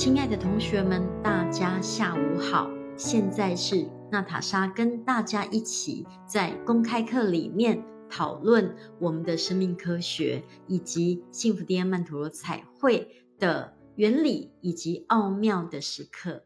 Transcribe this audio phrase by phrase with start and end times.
[0.00, 2.70] 亲爱的同学们，大家下午好。
[2.96, 16.44] 现在是娜塔莎跟大家一起在公开课里面讨论我们的生命科学以及幸福 DM 曼陀罗彩绘的原理以及奥妙的时刻。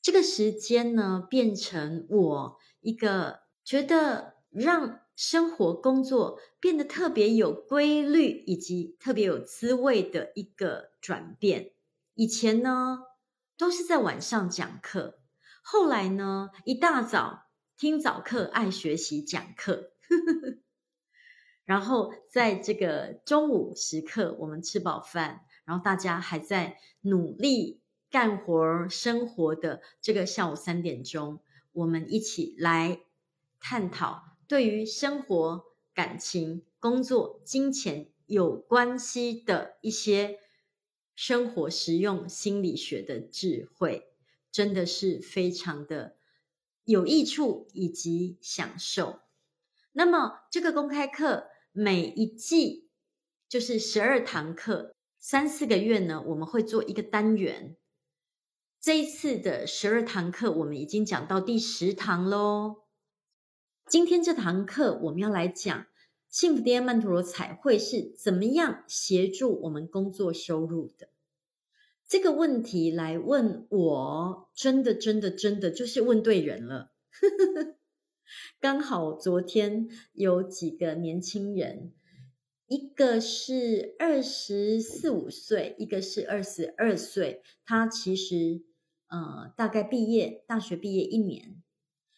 [0.00, 11.72] 这个时间呢，变成我一个觉得让生活工作变得特别有规律以及特别有滋味的一个转变。
[12.18, 12.98] 以前呢，
[13.56, 15.20] 都是在晚上讲课，
[15.62, 17.44] 后来呢，一大早
[17.76, 19.92] 听早课，爱学习讲课，
[21.64, 31.38] 然后在这个中午时刻，我们吃饱饭，然后大家还在努力干活生活的这个下午三点钟，
[31.70, 32.98] 我们一起来
[33.60, 40.40] 探讨对于生活、感情、工作、金钱有关系的一些。
[41.20, 44.06] 生活实用心理学的智慧，
[44.52, 46.14] 真的是非常的
[46.84, 49.18] 有益处以及享受。
[49.90, 52.88] 那么，这个公开课每一季
[53.48, 57.76] 就是十二堂课，三四个月呢，我们会做一个单元。
[58.80, 62.84] 这一次的十二堂课，我们已经讲到第十堂喽。
[63.88, 65.87] 今天这堂课，我们要来讲。
[66.28, 71.08] 幸福 DM 曼陀罗彩绘是怎么样协助我们工作收入的？
[72.06, 76.92] 这个问题来问我，真的、真的、真的就是问对人了。
[78.60, 81.92] 刚好昨天有几个年轻人，
[82.66, 87.42] 一个是二十四五岁，一个是二十二岁。
[87.64, 88.62] 他其实
[89.08, 91.62] 呃大概毕业，大学毕业一年。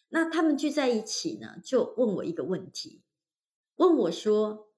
[0.09, 3.03] 那他们聚在一起呢，就问我一个问题。
[3.81, 4.69] 问我说：“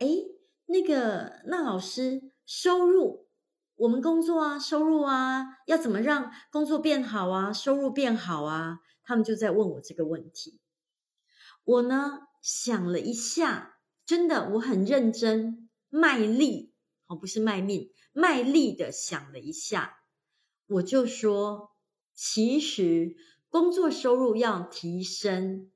[0.00, 0.08] 哎，
[0.64, 3.28] 那个那老师，收入，
[3.74, 10.58] 我们工作啊，收入啊，要怎么让工作变好啊，收入变好啊？”他们就在问我这个问题。
[11.64, 16.72] 我呢想了一下，真的，我很认真、卖力，
[17.08, 19.98] 哦，不是卖命，卖力的想了一下，
[20.66, 21.72] 我就说，
[22.14, 23.16] 其实
[23.50, 25.70] 工作收入要提升。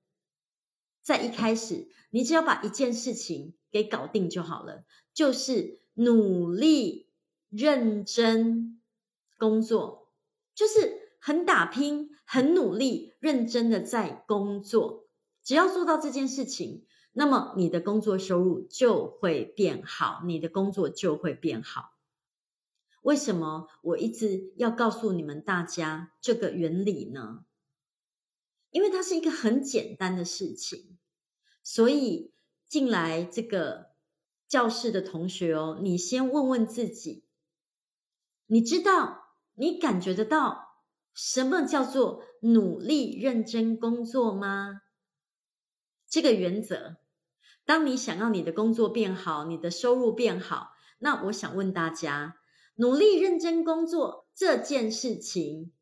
[1.11, 7.09] 在一开始，你只要把一件事情给搞定就好了，就是努力
[7.49, 8.81] 认真
[9.37, 10.13] 工作，
[10.55, 15.09] 就是很打拼、很努力、认真的在工作。
[15.43, 21.97] 只要做到这件事情，那么你的工作收入就会变好，你的工作就会变好。
[23.03, 27.45] 为什么我一直要告诉你们大家这个原理呢？
[28.71, 30.97] 因为它是一个很简单的事情，
[31.63, 32.33] 所以
[32.69, 33.91] 进来这个
[34.49, 37.25] 教室的同学哦，你先问问自己，
[38.47, 40.77] 你知道，你感觉得到
[41.15, 44.83] 什么叫做努力认真工作吗？
[46.09, 46.97] 这个原则，
[47.65, 52.37] 当你想要你的工作变好，你的收入变好，那我想问大家，
[52.75, 55.73] 努力认真工作这件事情，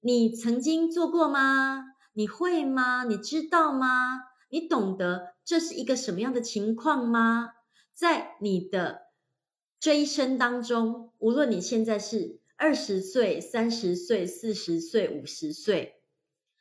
[0.00, 1.84] 你曾经做过吗？
[2.14, 3.04] 你会吗？
[3.04, 4.18] 你知道吗？
[4.48, 7.54] 你懂得这是一个什么样的情况吗？
[7.92, 9.08] 在你的
[9.78, 16.00] 这一生当中，无论你现在是二十岁、三十岁、四十岁、五十岁，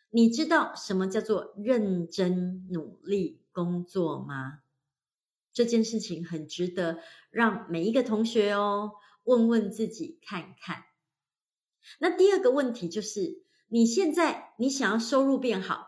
[0.09, 4.59] 你知道什么叫做认真努力工作吗？
[5.53, 10.83] 这件事情很值得让每一个同学哦问问自己看看。
[11.99, 13.43] 那第二个问题就是。
[13.67, 15.87] 你现在你想要收入变好，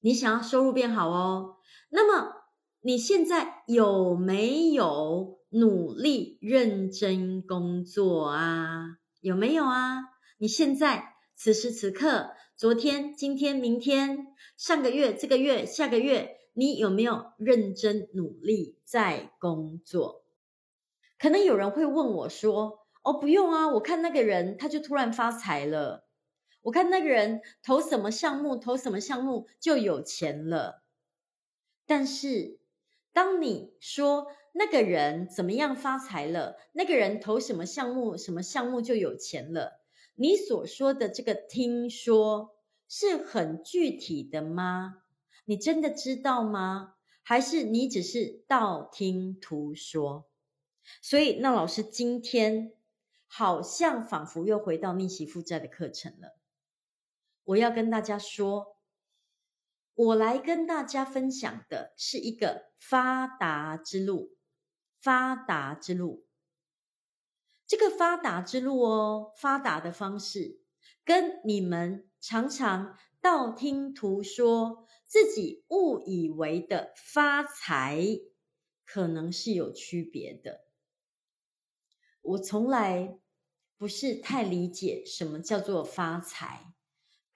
[0.00, 1.56] 你想要收入变好哦。
[1.90, 2.32] 那么
[2.80, 8.98] 你现在有没有努力认真工作啊？
[9.20, 9.98] 有没有啊？
[10.38, 20.22] 你现在此时此刻，昨天、今天、明天、上个月、这个月、下个月，你有没有认真努力在工作？
[21.18, 26.07] 可能有人会问我说：“哦，不用啊，我看那个人他就突然发财了。”
[26.62, 30.82] 我看那个人投什么项目，投什么项目就有钱了。
[31.86, 32.58] 但是，
[33.12, 39.80] 当你说那个人怎么样发财了，那个人投什么项目，什么项目就有钱了，
[40.14, 42.56] 你所说的这个听说
[42.88, 45.02] 是很具体的吗？
[45.46, 46.94] 你真的知道吗？
[47.22, 50.28] 还是你只是道听途说？
[51.02, 52.72] 所以，那老师今天
[53.26, 56.37] 好像仿佛又回到逆袭负债的课程了。
[57.48, 58.78] 我要跟大家说，
[59.94, 64.36] 我来跟大家分享的是一个发达之路。
[65.00, 66.26] 发达之路，
[67.68, 70.60] 这个发达之路哦，发达的方式
[71.04, 78.04] 跟你们常常道听途说、自己误以为的发财，
[78.84, 80.64] 可能是有区别的。
[82.20, 83.20] 我从来
[83.76, 86.74] 不是太理解什么叫做发财，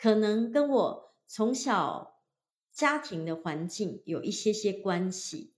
[0.03, 2.25] 可能跟我从小
[2.73, 5.55] 家庭的环境有一些些关系。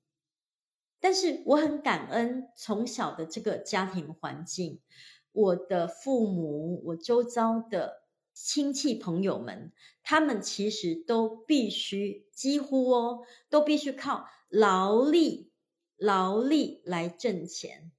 [1.00, 4.82] 但是我很感恩从小的这个家庭环境，
[5.32, 8.02] 我的父母，我周遭的
[8.34, 15.52] 亲戚朋友们，他们其实都必须几乎哦，都必须靠劳力、
[15.96, 17.90] 劳力来挣钱。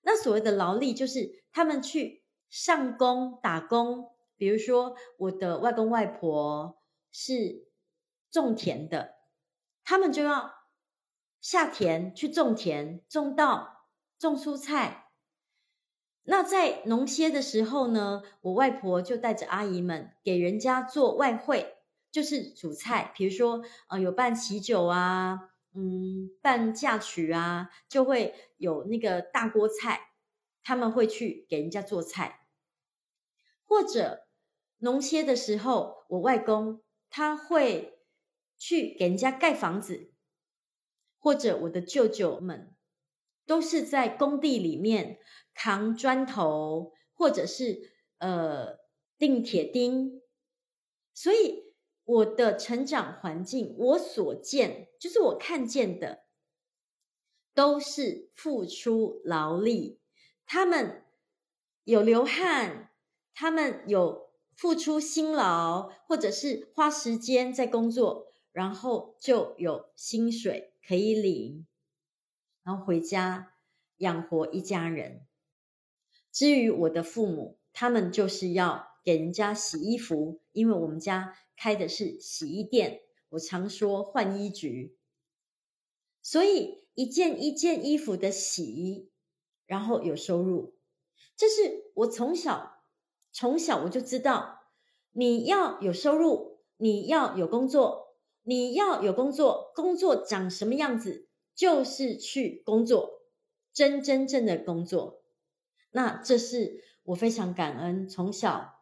[0.00, 4.12] 那所谓的劳力，就是他们去上工打工。
[4.40, 6.78] 比如说，我的外公外婆
[7.12, 7.68] 是
[8.30, 9.16] 种田的，
[9.84, 10.54] 他们就要。
[11.42, 13.86] 下田去种田，种稻，
[14.18, 15.10] 种蔬菜。
[16.22, 21.66] 那在农歇的时候呢，我外婆就带着阿姨们给人家做外烩，
[22.10, 23.12] 就是煮菜。
[23.14, 30.12] 比如说，呃，有办喜酒啊，嗯，办嫁娶啊，就会有那个大锅菜，
[30.62, 32.46] 他们会去给人家做菜。
[33.64, 34.26] 或者
[34.80, 37.98] 农歇的时候，我外公他会
[38.58, 40.08] 去给人家盖房子。
[41.22, 42.74] 或者我的舅舅们
[43.44, 45.18] 都是在工地里面
[45.52, 48.78] 扛砖头，或者是呃
[49.18, 50.22] 钉铁钉，
[51.12, 51.74] 所以
[52.04, 56.24] 我的成长环境，我所见就是我看见的，
[57.52, 60.00] 都是付出劳力，
[60.46, 61.04] 他们
[61.84, 62.94] 有流汗，
[63.34, 70.68] 他们有付出辛劳，或者是花时间在工作，然后就有薪水。
[70.82, 71.68] 可以领，
[72.64, 73.52] 然后回家
[73.98, 75.24] 养活一家人。
[76.32, 84.96] 至于我的父母，他们就是要给人家洗衣服，因为我们家开的是洗衣店，我常说换衣局。
[86.22, 89.12] 所以一件一件衣服的洗，
[89.66, 90.74] 然后有收入，
[91.36, 92.79] 这是我从小
[93.32, 94.60] 从小我就知道，
[95.12, 98.08] 你要有收入，你要有工作。
[98.42, 103.20] 你要有工作，工作长什么样子，就是去工作，
[103.72, 105.22] 真真正的工作。
[105.90, 108.80] 那这是我非常感恩，从小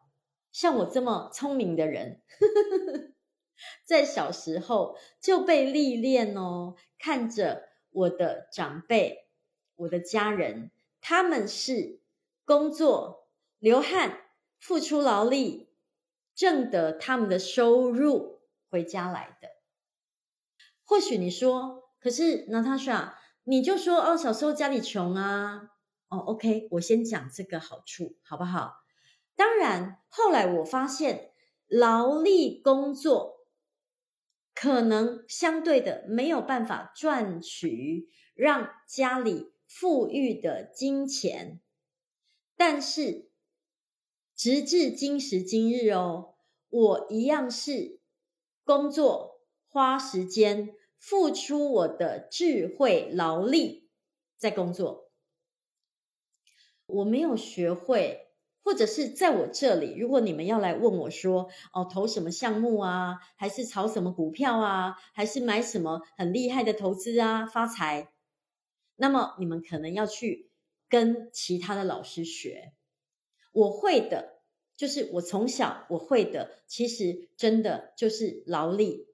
[0.53, 2.21] 像我这么聪明的人，
[3.85, 6.75] 在小时候就被历练哦。
[6.97, 9.27] 看着我的长辈，
[9.75, 11.99] 我的家人，他们是
[12.45, 13.27] 工作、
[13.59, 14.21] 流汗、
[14.59, 15.69] 付出劳力，
[16.35, 18.37] 挣得他们的收入。
[18.71, 19.49] 回家来的，
[20.83, 23.15] 或许你说，可是 Natasha，
[23.45, 25.71] 你就说哦，小时候家里穷啊，
[26.09, 28.75] 哦，OK，我先讲这个好处，好不好？
[29.35, 31.31] 当然，后来我发现
[31.67, 33.47] 劳力工作
[34.53, 41.59] 可能相对的没有办法赚取让家里富裕的金钱，
[42.55, 43.28] 但是
[44.39, 46.35] 直至今时今日哦，
[46.69, 47.99] 我一样是。
[48.63, 53.89] 工作花时间，付出我的智慧劳力
[54.37, 55.11] 在工作。
[56.85, 58.29] 我没有学会，
[58.63, 68.13] 或者是在我这里，如果你们要来问我说，哦，投什么项目啊，还是炒什么股票啊，还是买什么很厉害的投资啊，发财，
[68.95, 70.49] 那么你们可能要去
[70.87, 72.71] 跟其他的老师学。
[73.51, 74.39] 我会的。
[74.75, 79.07] 就是我从小我会的，其实真的就是劳力。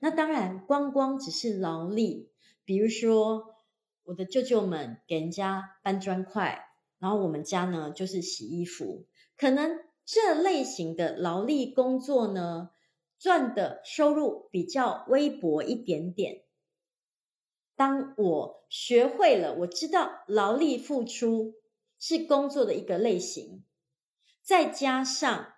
[0.00, 2.32] 那当然，光光只是劳力。
[2.64, 3.54] 比如说，
[4.02, 6.64] 我的舅舅们给人家搬砖块，
[6.98, 9.06] 然后我们家呢就是洗衣服。
[9.36, 12.70] 可能这类型的劳力工作呢，
[13.18, 16.42] 赚的收入比较微薄一点点。
[17.76, 21.54] 当我学会了，我知道劳力付出
[21.98, 23.64] 是工作的一个类型。
[24.42, 25.54] 再加上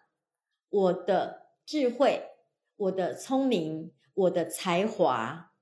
[0.68, 2.28] 我的智慧、
[2.76, 5.52] 我的聪明、我的才华，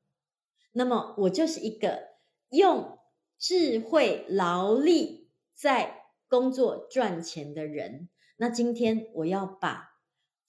[0.73, 2.09] 那么我就是一个
[2.49, 2.99] 用
[3.37, 8.09] 智慧劳力在工作赚钱的人。
[8.37, 9.97] 那今天我要把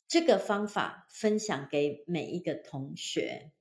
[0.07, 3.51] 这个方法分享给每一个同学。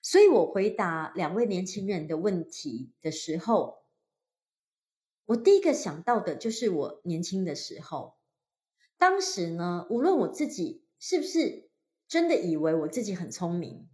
[0.00, 3.84] 所以我回答两位年轻人的问题的时候，
[5.26, 8.14] 我第一个想到的就是我年轻的时候，
[8.96, 11.68] 当时呢，无论我自己是不是
[12.08, 13.88] 真的以为我自己很聪明，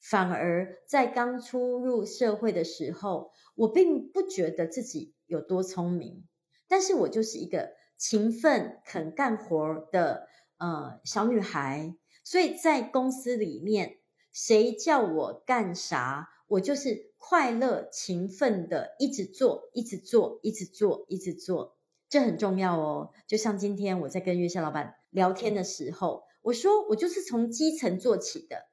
[0.00, 6.28] 反而在刚出入社会的时候，我并不觉得自己有多聪明，
[6.68, 10.28] 但是我就是一个勤奋肯干活的
[10.58, 13.98] 呃小女孩，所以在公司里面，
[14.32, 21.76] 谁叫我干啥，我就是快乐勤奋的一直做，一直做，一直做，一直做，
[22.08, 23.10] 这很重要哦。
[23.28, 28.66] 就像今天我在跟月下老板聊天的时候，我说我就是从基层做起的。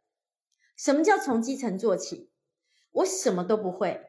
[0.75, 2.31] 什么叫从基层做起？
[2.91, 4.01] 我什么都不会。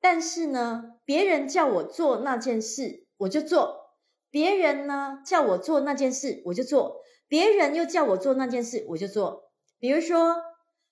[0.00, 3.94] 但是呢，别人叫我做那件事，我就做；
[4.30, 9.50] 别人呢叫我做那件事，我就做；别人又叫我做那件事，我就做。
[9.78, 10.36] 比如说，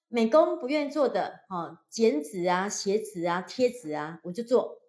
[0.08, 4.80] 美工不愿意做的，哦，剪纸啊、写纸啊、贴纸啊，我就做。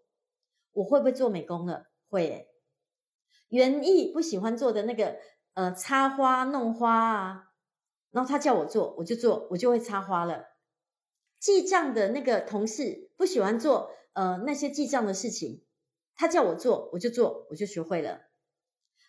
[0.74, 1.88] 我会不会做美工了？
[2.10, 2.48] 会。
[3.50, 5.18] 园艺不喜欢做的那个，
[5.54, 7.54] 呃，插花、弄花啊，
[8.12, 10.46] 然后他叫我做，我就做，我就会插花了。
[11.40, 13.92] 记账的那个同事不喜欢做。
[14.14, 15.64] 呃，那些记账的事情，
[16.16, 18.22] 他叫我做，我就做，我就学会了。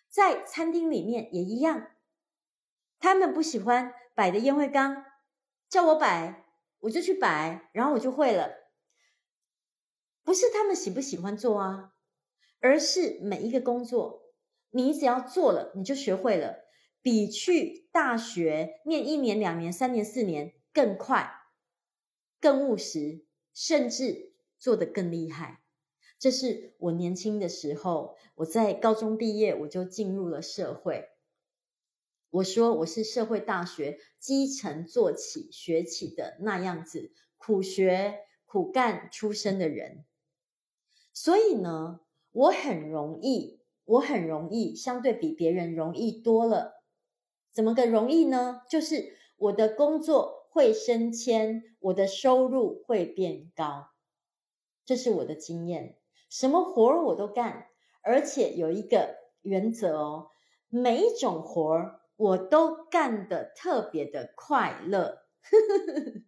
[0.07, 1.87] 在餐厅里面也一样，
[2.99, 5.03] 他们不喜欢摆的烟灰缸，
[5.69, 6.45] 叫我摆，
[6.79, 8.51] 我就去摆，然后我就会了。
[10.23, 11.93] 不是他们喜不喜欢做啊，
[12.59, 14.23] 而是每一个工作，
[14.71, 16.65] 你只要做了，你就学会了，
[17.01, 21.31] 比去大学念一年、两年、三年、四年更快、
[22.41, 24.27] 更务实，甚至。
[24.61, 25.61] 做得更厉害，
[26.19, 31.07] 这是我年轻的时候，我在高中毕业我就进入了社会。
[32.31, 40.05] 我说我是社会大学基层做起学起的那样子，苦学苦干出身的人。
[41.11, 46.83] 所以呢，我很容易，我很容易，相对比别人容易多了。
[47.51, 48.61] 怎么个容易呢？
[48.69, 53.87] 就是我的工作会升迁，我的收入会变高。
[54.85, 55.97] 这是我的经验，
[56.29, 57.67] 什么活我都干，
[58.03, 60.27] 而且有一个原则哦，
[60.69, 65.19] 每一种活我都干得特别的快乐。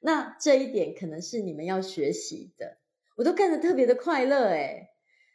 [0.00, 2.78] 那这一点可能是你们要学习的，
[3.16, 4.88] 我都干得特别的快乐诶。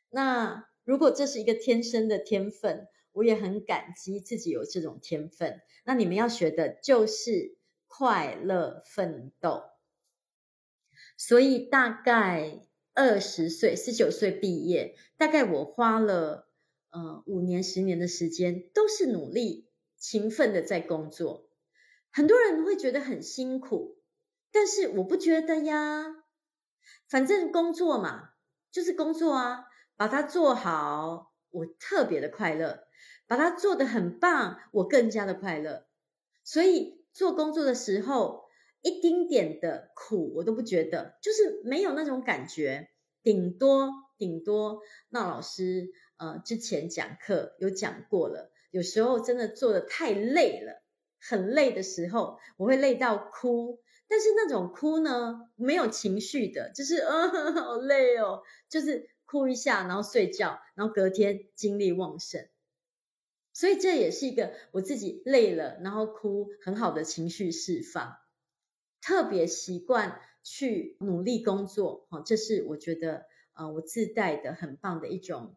[0.09, 5.61] 那如果这是一个天生的天分，我也很感激自己有这种天分。
[5.85, 9.63] 那你们要学的就是快乐奋斗。
[11.15, 12.59] 所以大概
[12.93, 16.46] 二十岁，十九岁毕业，大概我花了
[16.91, 21.49] 呃五年、十年的时间，都是努力、勤奋的在工作。
[22.11, 23.97] 很多人会觉得很辛苦，
[24.51, 26.23] 但是我不觉得呀。
[27.09, 28.29] 反正工作嘛，
[28.71, 29.65] 就是工作啊，
[29.95, 32.87] 把它做好，我特别的快乐；
[33.27, 35.85] 把它做得很棒，我更加的快乐。
[36.43, 38.45] 所以做工作的时候，
[38.81, 42.89] 一丁点的苦我都不觉得，就是没有那种感觉。
[43.23, 44.79] 顶多顶多，
[45.09, 50.83] 那老师呃之前讲课有讲过了，有时候真的做的太累了，
[51.19, 53.79] 很累的时候，我会累到哭。
[54.09, 62.47] 但是那种哭呢，没有情绪的，就是嗯、呃、 好累哦，就是哭一下，然后睡觉，然后隔天精力旺盛。
[63.53, 68.15] 所以这也是一个我自己累了然后哭很好的情绪释放。
[69.01, 75.55] 特别习惯去努力工作，这是我觉得呃我自带的很棒的一种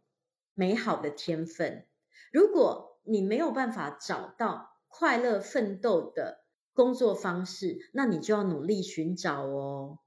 [0.54, 1.87] 美好的天分。
[2.33, 9.99] 如果你没有办法找到快乐奋斗的工作方式，那你就要努力寻找哦。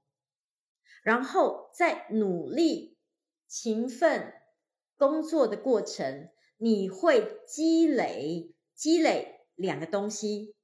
[1.02, 2.96] 然后在努力
[3.46, 4.32] 勤奋
[4.96, 10.54] 工作的过程，你会积累积累两个东西，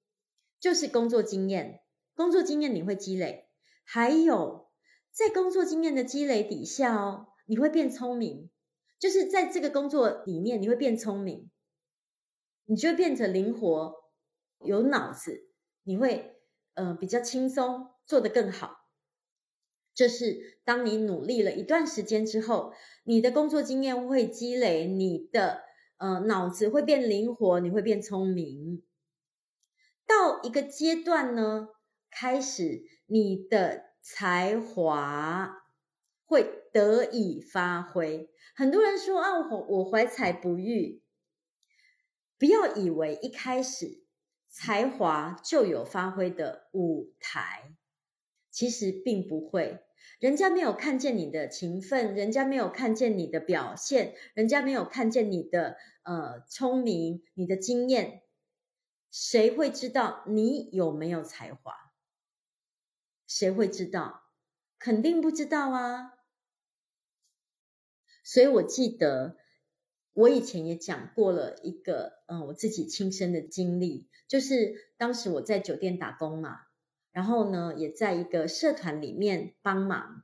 [0.58, 1.82] 就是工作经验。
[2.14, 3.48] 工作经验你会积累，
[3.84, 4.70] 还有
[5.10, 8.50] 在工作经验的积累底下哦，你会变聪明，
[9.00, 11.50] 就是在这个工作里面你会变聪明，
[12.66, 13.94] 你就会变成灵活、
[14.64, 15.48] 有脑子，
[15.82, 16.36] 你会
[16.74, 18.76] 呃比较轻松，做得更好。
[19.94, 25.62] 这是当你努力了一段时间之后，你的工作经验会积累，你的
[25.96, 28.82] 呃脑子会变灵活，你会变聪明。
[30.06, 31.68] 到一个阶段呢，
[32.10, 35.64] 开始，你的才华
[36.26, 38.30] 会得以发挥。
[38.54, 41.02] 很多人说啊，我我怀才不遇，
[42.38, 44.04] 不要以为一开始
[44.48, 47.74] 才华就有发挥的舞台，
[48.50, 49.80] 其实并不会。
[50.18, 58.22] 人家没有看见你的勤奋，人家没有看见你的表现，人家没有看见你的呃聪明、你的经验，
[59.10, 61.74] 谁会知道你有没有才华？
[63.26, 64.24] 谁会知道？
[64.78, 66.14] 肯定不知道啊！
[68.30, 69.34] 所以我记得
[70.12, 76.60] 我以前也讲过了一个，嗯，我自己亲身的经历，就是当时我在酒店打工嘛，
[77.10, 80.22] 然后呢，也在一个社团里面帮忙。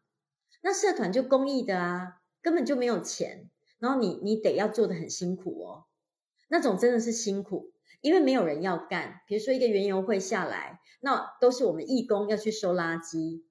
[0.63, 5.87] 那社团就公益的啊，根本就没有钱，然后你你得要做得很辛苦哦，
[6.47, 7.73] 那种真的是辛苦，
[8.03, 9.23] 因为没有人要干。
[9.27, 13.43] 比如说一个园游会下来，那都是我们义工要去收垃圾。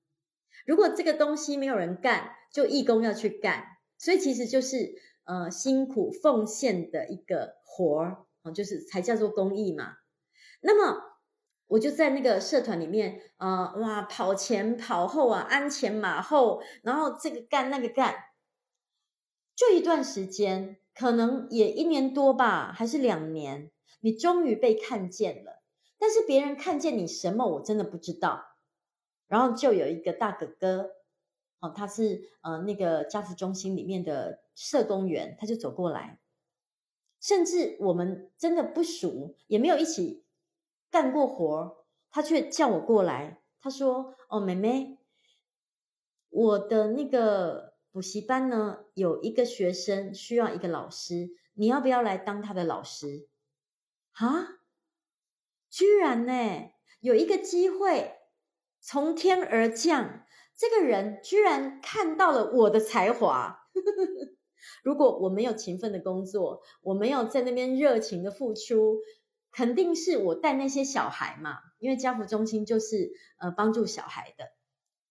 [0.65, 9.97] 如果这个东西没有人干，就义工要去干，所以其实就是呃辛苦奉献的一个活儿，就是才叫做公益嘛。
[10.61, 11.19] 那么
[11.67, 18.15] 我就在那个社团里面，呃哇跑前跑后啊，鞍前马后，然后这个干那个干，
[19.55, 23.71] 就一段时间，可能也一年多吧，还是两年，
[24.01, 25.63] 你终于被看见了。
[25.97, 28.43] 但是别人看见你什么，我真的不知道。
[29.27, 30.91] 然后就有一个大哥哥，
[31.59, 36.19] 哦，他是呃那个家福中心里面的社工员，他就走过来，
[37.19, 40.25] 甚至我们真的不熟，也没有一起
[40.91, 44.99] 干过活，他却叫我过来，他说：“哦，妹妹，
[46.29, 53.27] 我的那个补习班呢，有一个学生需要一个老师，你要不要来当他的老师？”
[54.13, 54.59] 啊，
[55.69, 58.11] 居然呢，有一个机会。
[58.87, 60.24] 从天而降，
[60.57, 63.59] 这个人居然看到了我的才华。
[64.83, 68.99] 如果我没有勤奋的工作，我没有在那边热情的付出，
[69.51, 74.45] 肯定是我带那些小孩嘛，因为家福中心就是呃帮助小孩的。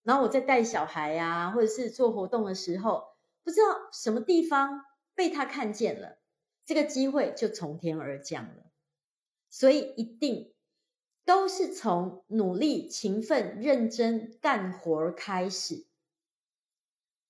[0.02, 3.04] 然后我在带小孩呀、啊，或者是做活动的时候，
[3.42, 4.80] 不知道什么地方
[5.14, 6.18] 被他看见了，
[6.64, 8.64] 这个机会就从天而降了。
[9.50, 10.53] 所以一定。
[11.24, 15.87] 都是从努力、勤奋、认真干活开始。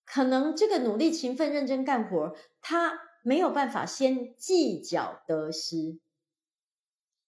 [0.04, 5.98] 可能这个努力、勤奋、认真干活，他没有办法先计较得失，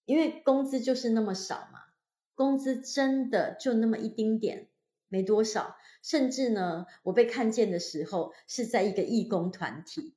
[0.05, 1.79] 因为工资就是那么少嘛，
[2.35, 4.67] 工资真的就那么一丁点，
[5.07, 5.77] 没多少。
[6.03, 10.16] 甚至呢，我被看见的时候是在一个义工团体。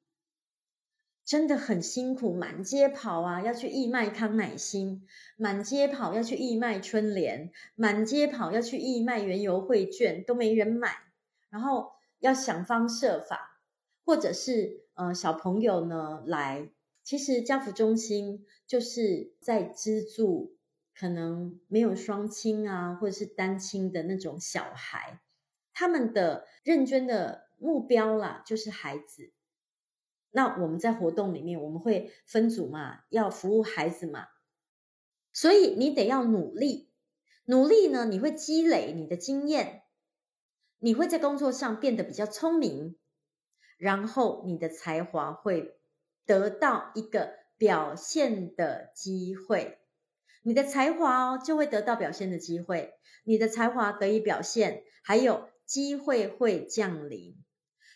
[1.30, 10.90] 真的很辛苦，满街跑啊，要去义卖康乃馨，满街跑要去义卖春联，满街跑要去义卖原油会券，都没人买。
[11.48, 13.60] 然后要想方设法，
[14.04, 16.68] 或者是呃小朋友呢来，
[17.04, 20.56] 其实家扶中心就是在资助
[20.98, 25.20] 可能没有双亲啊，或者是单亲的那种小孩，
[25.72, 29.30] 他们的认捐的目标啦，就是孩子。
[30.30, 34.28] 那我们在活动里面，我们会分组嘛，要服务孩子嘛，
[35.32, 36.90] 所以你得要努力，
[37.44, 39.82] 努力呢，你会积累你的经验，
[40.78, 42.96] 你会在工作上变得比较聪明，
[43.76, 45.78] 然后你的才华会
[46.26, 49.78] 得到一个表现的机会，
[50.42, 57.36] 你的才华哦就会得到表现的机会，你的才华得以表现，还有机会会降临，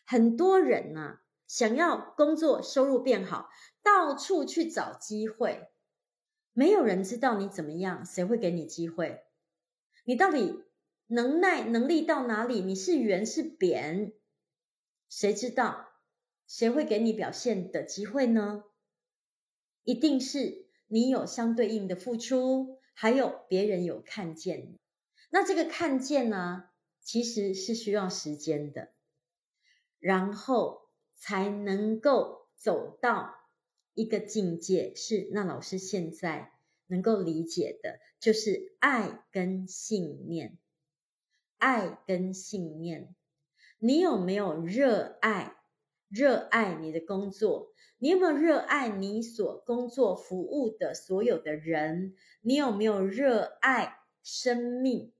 [0.05, 3.51] 很多人呢、想要工作收入变好，
[3.83, 5.69] 到处去找机会，
[6.53, 9.25] 没有人知道你怎么样，谁会给你机会？
[10.05, 10.65] 你到底
[11.07, 12.61] 能耐能力到哪里？
[12.61, 14.15] 你是圆是扁？
[15.11, 15.91] 谁知道？
[16.47, 18.65] 谁会给你表现的机会呢？
[19.83, 24.79] 一定是你有相对应的付出，还有别人有看见。
[25.31, 28.95] 那这个看见呢，其实是需要时间的，
[29.99, 30.84] 然后。
[31.17, 33.35] 才能够走到
[33.95, 36.53] 一个境界，是那老师现在
[36.87, 40.59] 能够理解的，就是爱跟信念。
[41.57, 43.15] 爱跟信念，
[43.79, 45.57] 你有没有热爱？
[46.09, 47.73] 热爱你的工作？
[47.99, 52.15] 你有没有热爱你所工作服务的所有的人？
[52.43, 55.13] 你有没有热爱生命？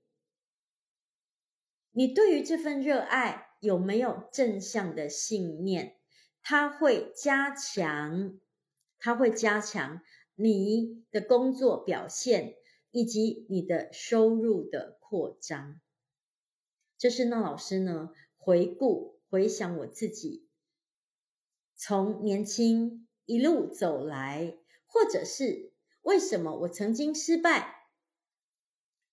[1.91, 5.97] 你对于这份热爱，有没有正向的信念？
[6.41, 8.39] 它会加强，
[8.99, 10.01] 它会加强
[10.35, 12.55] 你的工作表现
[12.91, 15.81] 以及你的收入的扩张。
[16.99, 20.47] 这是那老师呢，回顾回想我自己
[21.75, 25.73] 从年轻一路走来，或者是
[26.03, 27.87] 为什么我曾经失败，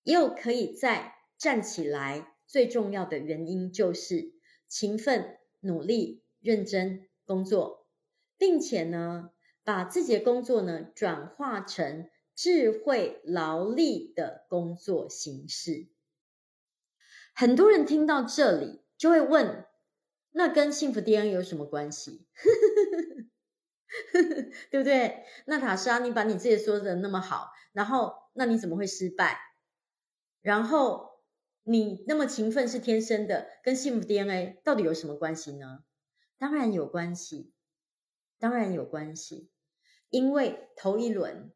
[0.02, 2.28] 又可以再站起来。
[2.46, 4.34] 最重要的原因就是。
[4.72, 7.86] 勤奋、努力、认真工作，
[8.38, 9.28] 并且呢，
[9.64, 15.88] 把自己的工作呢转化成智慧劳力的工作形式。
[17.34, 19.66] 很多人听到这里就会问：
[20.30, 22.26] 那跟幸福 DNA 有什么关系？
[24.70, 25.26] 对不对？
[25.44, 29.38] 娜塔莎，你把你自己说的那么好，然后那你怎么会失败？
[30.40, 31.11] 然后
[31.64, 35.84] 你那么勤奋是天生的，跟幸福 DNA 到底有什么关系呢？
[36.38, 37.52] 当然有关系，
[38.38, 39.50] 当然有关系，
[40.10, 41.52] 因为头一轮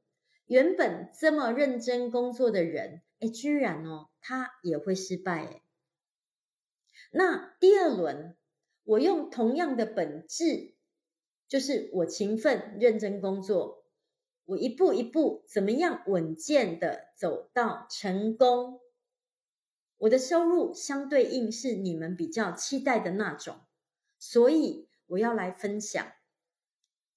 [0.47, 5.63] 原本这么认真工作的人，哎，居然哦，他也会失败哎。
[7.11, 8.37] 那第二轮，
[8.85, 10.75] 我用同样的本质。
[11.49, 13.85] 就是我勤奋认真工作，
[14.47, 18.81] 我一步一步怎么样稳健的走到成功，
[19.99, 23.61] 我的收入相对应是你们比较期待的那种，
[24.19, 26.13] 所以我要来分享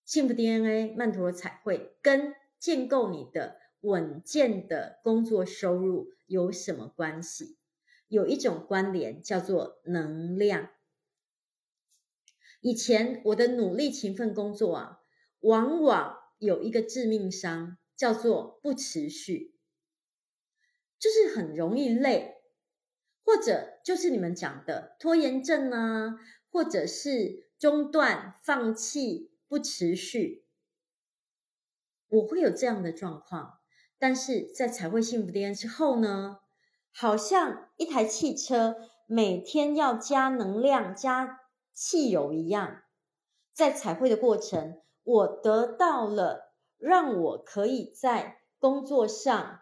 [0.05, 7.57] 幸福 DNA 曼陀罗彩绘跟建构你的稳健的工作收入有什么关系？
[8.07, 10.69] 有一种关联叫做能量。
[12.61, 14.99] 以前我的努力勤奋工作啊，
[15.41, 19.53] 往往有一个致命伤，叫做不持续，
[20.97, 22.38] 就是很容易累，
[23.29, 26.17] 或者就是你们讲的拖延症啊，
[26.51, 30.47] 或者是中断、放弃、不持续，
[32.07, 33.59] 我会有这样的状况。
[33.99, 36.39] 但是在彩绘幸福 DNA 之后呢，
[36.91, 41.41] 好像一台汽车每天要加能量加。
[41.71, 42.81] 汽油一样，
[43.53, 49.61] 在彩绘的过程，我得到了让我可以在工作上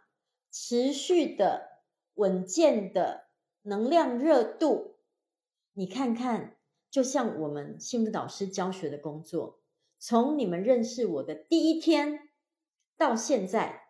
[0.50, 1.84] 持续的
[2.16, 3.27] 稳健的
[3.68, 4.96] 能量热度。
[5.74, 6.56] 你看看，
[6.90, 9.60] 就像我们幸福导师教学的工作，
[10.00, 12.30] 从你们认识我的第一天
[12.98, 13.88] 到现在，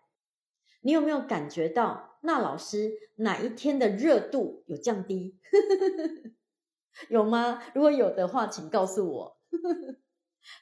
[0.82, 5.38] 你有没有感觉到那老师哪一天的热度有降低？
[7.10, 7.62] 有吗？
[7.76, 9.38] 如果有的话，请告诉我。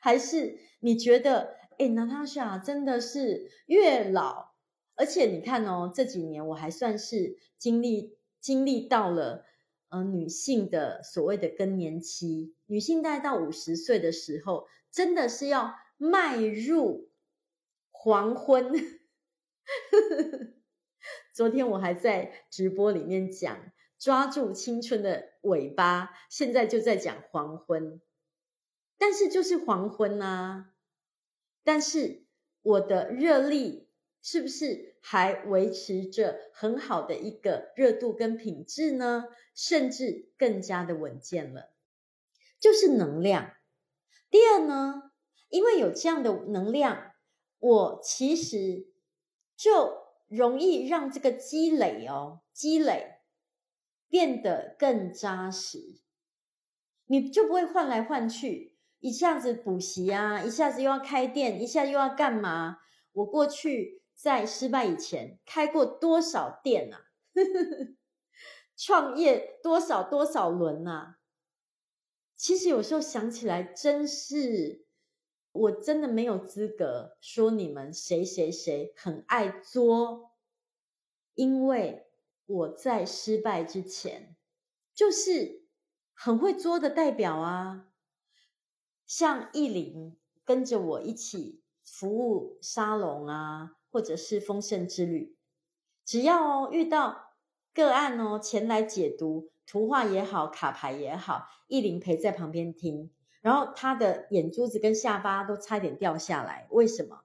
[0.01, 4.53] 还是你觉得，哎，娜塔莎真的是越老，
[4.95, 9.43] 而且你看哦，这几年我还算是经历经历到了，
[9.89, 17.09] 呃，女性的所谓的更年期，女性大概到五十岁的时候，真的是要迈入
[17.89, 18.71] 黄昏。
[21.33, 23.71] 昨天我还在直播里面讲。
[23.97, 27.99] 抓住青春的尾巴，现在就在讲黄昏，
[28.99, 30.73] 但是就是黄昏啊！
[31.63, 32.25] 但是
[32.61, 33.89] 我的热力
[34.21, 39.25] 是不是还维持着很好的一个热度跟品质呢？
[39.53, 41.75] 甚至更加的稳健了，
[42.59, 43.53] 就是能量。
[44.31, 45.11] 第二呢，
[45.49, 47.11] 因为有这样的能量，
[47.59, 48.87] 我其实
[49.55, 49.95] 就
[50.27, 53.11] 容易让这个积累哦，积累。
[54.07, 55.99] 变得更扎实，
[57.05, 62.77] 你就不会换来换去，一下子补习啊，一下子又要开店，一下又要干嘛？
[63.11, 67.05] 我过去在失败以前开过多少店啊？
[68.75, 71.19] 创业多少多少轮啊？
[72.35, 74.85] 其实有时候想起来，真是
[75.51, 80.31] 我真的没有资格说你们谁谁谁很爱作，
[81.35, 82.01] 因为。
[82.47, 84.35] 我在失败之前，
[84.93, 85.65] 就是
[86.13, 87.91] 很会作的代表啊，
[89.07, 95.37] 像艺林跟着我一起服务沙龙啊，或者是丰盛之旅，
[96.03, 97.31] 只要哦遇到
[97.73, 107.23] 个案哦前来解读图画也好，卡牌也好，意林陪在旁边听，然后他的眼珠子跟下巴都差点掉下来，为什么？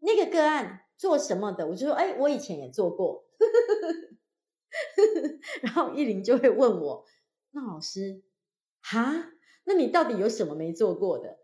[0.00, 1.66] 那个个案做什么的？
[1.66, 3.24] 我就说，哎，我以前也做过。
[5.62, 7.06] 然后意林就会问我
[7.52, 8.22] ：“那老师，
[8.82, 9.32] 哈，
[9.64, 11.38] 那你到底有什么没做过的？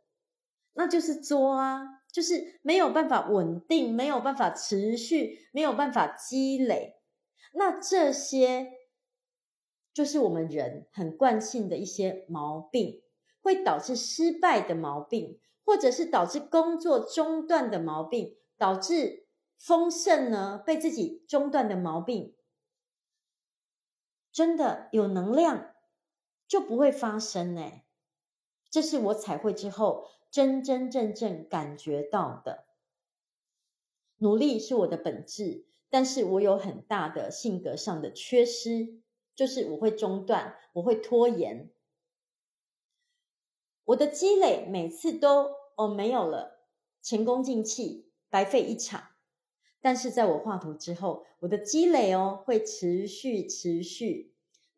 [0.74, 7.00] 那就是作啊，就是没有办法稳定，没有办法持续，没有办法积累。
[7.54, 8.70] 那这些
[9.92, 13.02] 就是我们人很惯性的一些毛病，
[13.40, 19.26] 会导致失败的毛病，或者是导致工作中断的毛病，导致
[19.58, 22.34] 丰盛呢被自己中断的毛病。”
[24.32, 25.74] 真的有能量，
[26.48, 27.82] 就不会发生呢。
[28.70, 32.64] 这是我彩绘之后真真正正感觉到的。
[34.16, 39.02] 努力是我的本质，但是我有很大的性格上的缺失，
[39.34, 41.70] 就是我会中断，我会拖延。
[43.84, 46.64] 我的积累每次都哦没有了，
[47.02, 49.08] 前功尽弃，白费一场。
[49.82, 54.31] 但是在我画图之后，我的积累哦会持续持续。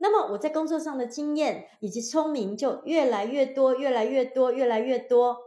[0.04, 5.38] 那么我在工作上的经验以及聪明就越来越多，越来越多，越来越多，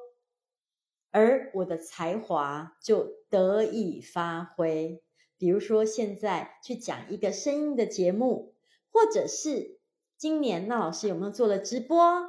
[1.12, 5.04] 而我的才华就得以发挥。
[5.38, 8.56] 比如说，现在去讲一个声音的节目，
[8.92, 9.78] 或者是
[10.18, 12.28] 今年那老师有没有做了直播，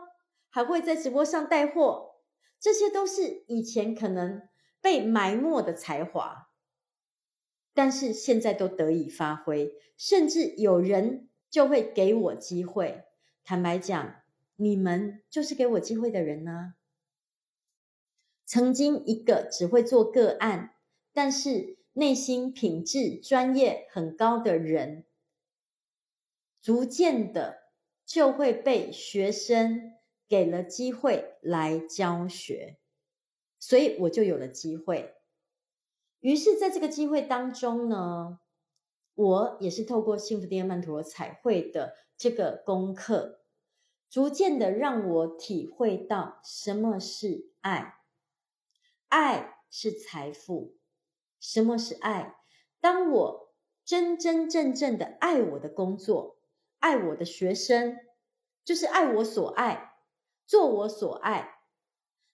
[0.51, 2.17] 还会在直播上带货，
[2.61, 4.47] 这些都是以前可能
[4.83, 6.51] 被埋没的才华，
[7.73, 13.05] 但是现在都得以发挥，甚至有人就会给我机会。
[13.45, 14.23] 坦白讲，
[14.57, 16.75] 你们就是给我机会的人呢。
[18.45, 20.75] 曾经一个只会做个案，
[21.13, 21.79] 但是。
[21.95, 25.05] 内心品质专业很高的人，
[26.63, 27.73] 逐渐的
[28.07, 29.95] 就会被学生
[30.29, 32.79] 给了机会来教学，
[33.59, 35.17] 所以我就有了机会。
[36.21, 38.39] 于是，在这个机会当中呢，
[39.18, 43.40] 我也是透过幸福 DNA 曼陀罗彩绘的这个功课，
[44.09, 47.96] 逐渐的让我体会到什么是爱，
[49.09, 50.76] 爱是财富。
[51.40, 52.37] 什么是爱？
[52.81, 53.52] 当我
[53.85, 56.38] 真真正正的爱我的工作，
[56.78, 57.98] 爱我的学生，
[58.64, 59.96] 就是爱我所爱，
[60.46, 61.59] 做我所爱，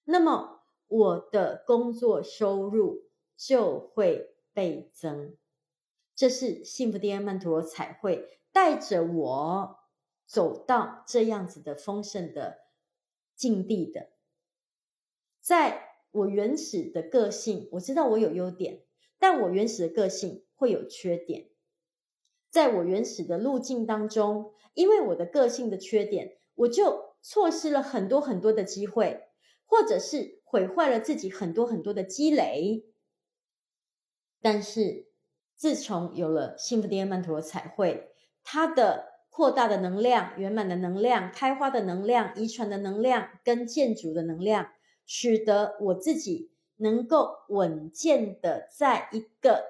[0.05, 5.39] 那么我的工作收入就会倍增。
[6.15, 9.79] 这是幸福天曼陀罗彩绘带着我
[10.27, 12.59] 走到这样子的丰盛的
[13.35, 14.11] 境地的。
[15.41, 18.83] 在我原始的个性，我知道我有优点。
[19.17, 21.49] 但我原始的个性会有缺点，
[22.51, 29.29] 在我原始的路径当中，因为我的个性的缺点，我就错失了很多很多的机会，
[29.65, 32.85] 或者是毁坏了自己很多很多的积累。
[34.43, 35.07] 但是
[35.65, 38.11] 自从有了幸福 DNA 曼陀罗彩绘，
[38.43, 44.69] 它的扩大的能量、圆满的能量、开花的能量、遗传的能量跟建筑的能量，
[45.07, 46.51] 使得我自己。
[46.77, 49.65] 能够稳健的在一个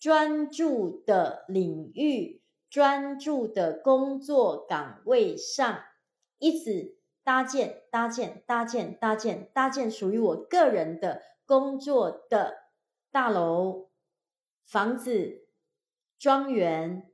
[0.00, 5.78] 专注的领域、专注的工作岗位上，
[6.38, 12.54] 一直搭建、搭建、搭建、搭建、搭建属于我个人的工作的
[13.12, 13.87] 大楼、
[14.68, 15.48] 房子、
[16.18, 17.10] 庄园，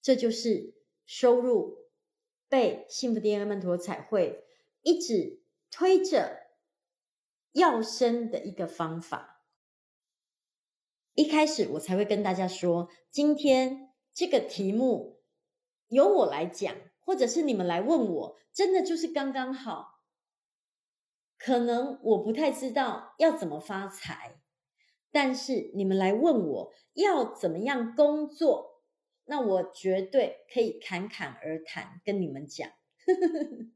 [0.00, 0.74] 这就是
[1.06, 1.88] 收入
[2.48, 4.44] 被幸福 DNA 曼陀彩绘
[4.82, 6.42] 一直推着。
[7.52, 9.44] 要生的一个方法，
[11.12, 15.22] 一开始我才会跟大家说，今天这个题目
[15.88, 20.00] 由我来讲，或者是你们来问我，真的就是刚刚好。
[21.36, 24.41] 可能我不太知道要怎么发财，
[25.12, 28.80] 但是你们来问我要怎么样工作，
[29.26, 32.68] 那我绝对可以侃侃而谈跟你们讲。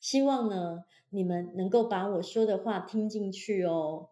[0.00, 4.10] 希望呢，你们能够把我说的话听进去哦。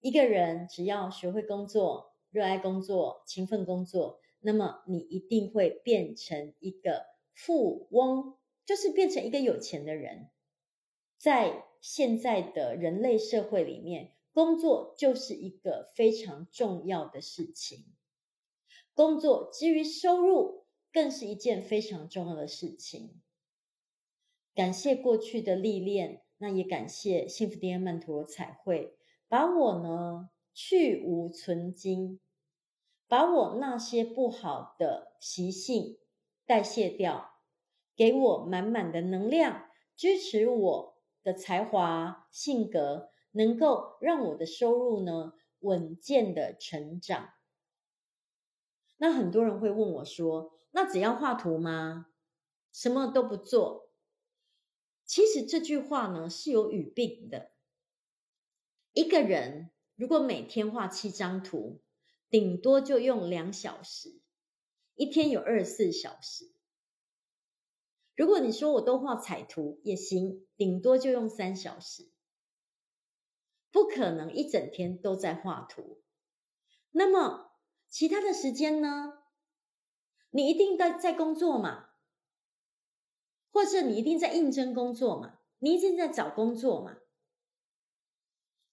[0.00, 8.36] 一个人只要学会工作、热爱工作、勤奋工作，那么你一定会变成一个富翁，
[8.66, 10.28] 就是变成一个有钱的人。
[11.16, 17.86] 在现在的人类社会里面，工作就是一个非常重要的事情。
[18.94, 23.20] 工作之于收入，更是一件非常重要的事情。
[24.54, 28.96] 感谢过去的历练，那也感谢幸福 DNA 曼陀罗彩绘，
[29.26, 32.20] 把我呢去无存菁，
[33.08, 35.98] 把我那些不好的习性
[36.46, 37.32] 代谢掉，
[37.96, 47.30] 给我满满的能量，支持我的才华、性格，能够让我的收入呢稳健的成长。
[48.96, 52.06] 那很多人会问我说：“那只要画图吗？
[52.72, 53.90] 什么都不做？”
[55.06, 57.50] 其实这句话呢是有语病的。
[58.92, 61.80] 一个人如果每天画七张图，
[62.28, 64.20] 顶多就用两小时，
[64.96, 66.50] 一天有二十四小时。
[68.16, 72.08] 如果你说我都画彩图也行，顶多就用三小时，
[73.70, 76.02] 不可能一整天都在画图。
[76.90, 77.52] 那么
[77.88, 79.14] 其他的时间呢？
[80.30, 81.88] 你一定在在工作嘛？
[83.50, 85.38] 或者你一定在应征工作嘛？
[85.58, 86.98] 你一定在找工作嘛？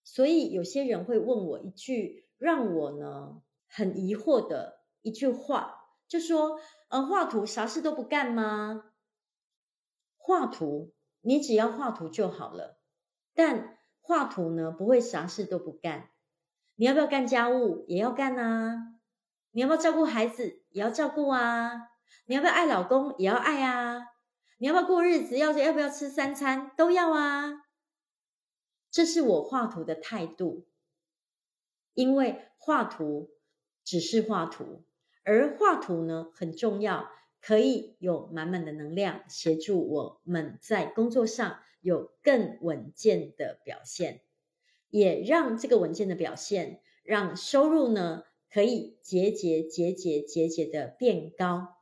[0.03, 8.93] 所以有些人会问我一句让我呢很疑惑的一句话，就说：“呃，画图啥事都不干吗？”
[10.17, 12.79] 画图你只要画图就好了，
[13.34, 13.74] 但
[14.08, 16.12] 画图呢不会啥事都不干。
[16.76, 17.86] 你要不要干家务？
[17.88, 18.94] 也要干啊。
[19.50, 20.62] 你要不要照顾孩子？
[20.70, 21.72] 也要照顾啊。
[22.28, 23.15] 你要不要爱老公？
[23.18, 24.06] 也要爱啊。
[24.60, 25.39] 你要不要过日子？
[25.39, 26.72] 要要不要吃三餐？
[26.78, 27.63] 都要啊。
[28.91, 30.68] 这是我画图的态度，
[31.96, 33.32] 因为画图
[33.84, 34.86] 只是画图，
[35.24, 37.10] 而画图呢很重要，
[37.41, 44.21] 可以有满满的能量，协助我们在工作上有更稳健的表现，
[44.89, 51.76] 也让这个稳健的表现，让收入呢可以节节节节节节的变高。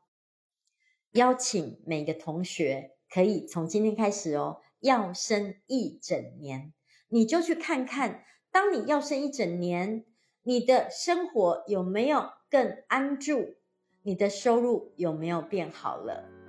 [1.13, 6.73] 邀请每个同学可以从今天开始哦，要生一整年，
[7.07, 10.03] 你就去看看，当你要生一整年，
[10.41, 13.55] 你的生活有没有更安住？
[14.01, 16.42] 你的收入有没有变好了？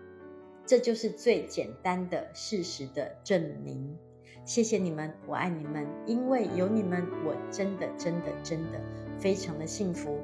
[0.66, 3.96] 这就是最简单的事实的证明。
[4.44, 8.80] 谢谢你们，我爱你们，因为有你们，我真的真的真的
[9.18, 10.18] 非常的幸福。